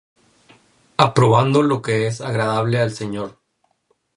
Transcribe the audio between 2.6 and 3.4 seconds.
al Señor.